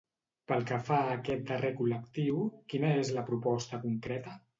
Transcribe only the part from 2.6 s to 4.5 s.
quina és la proposta concreta?